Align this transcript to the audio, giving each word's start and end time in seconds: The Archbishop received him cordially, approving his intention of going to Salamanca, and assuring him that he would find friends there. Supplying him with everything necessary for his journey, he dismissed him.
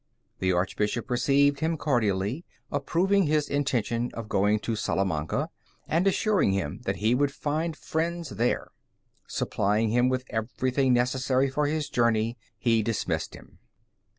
The 0.39 0.51
Archbishop 0.51 1.11
received 1.11 1.59
him 1.59 1.77
cordially, 1.77 2.43
approving 2.71 3.27
his 3.27 3.47
intention 3.47 4.09
of 4.15 4.27
going 4.27 4.57
to 4.61 4.75
Salamanca, 4.75 5.51
and 5.87 6.07
assuring 6.07 6.53
him 6.53 6.81
that 6.85 6.95
he 6.95 7.13
would 7.13 7.29
find 7.31 7.77
friends 7.77 8.29
there. 8.31 8.69
Supplying 9.27 9.89
him 9.89 10.09
with 10.09 10.25
everything 10.31 10.91
necessary 10.91 11.51
for 11.51 11.67
his 11.67 11.87
journey, 11.87 12.35
he 12.57 12.81
dismissed 12.81 13.35
him. 13.35 13.59